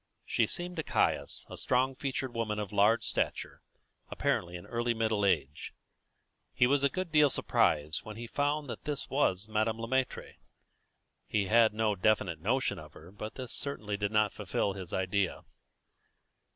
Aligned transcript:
She 0.25 0.47
seemed 0.47 0.77
to 0.77 0.83
Caius 0.83 1.45
a 1.47 1.55
strong 1.55 1.93
featured 1.93 2.33
woman 2.33 2.57
of 2.57 2.71
large 2.71 3.03
stature, 3.03 3.61
apparently 4.09 4.55
in 4.55 4.65
early 4.65 4.95
middle 4.95 5.23
age. 5.23 5.75
He 6.55 6.65
was 6.65 6.83
a 6.83 6.89
good 6.89 7.11
deal 7.11 7.29
surprised 7.29 8.03
when 8.03 8.17
he 8.17 8.25
found 8.25 8.67
that 8.67 8.85
this 8.85 9.11
was 9.11 9.47
Madame 9.47 9.79
Le 9.79 9.87
Maître. 9.87 10.37
He 11.27 11.43
had 11.45 11.53
had 11.55 11.73
no 11.75 11.95
definite 11.95 12.39
notion 12.41 12.79
of 12.79 12.93
her, 12.93 13.11
but 13.11 13.35
this 13.35 13.53
certainly 13.53 13.95
did 13.95 14.11
not 14.11 14.33
fulfil 14.33 14.73
his 14.73 14.91
idea. 14.91 15.43